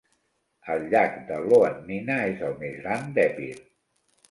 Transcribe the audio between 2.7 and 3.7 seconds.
gran d'Epir.